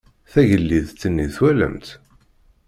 [0.31, 1.89] Tagellidt-nni twalam-tt?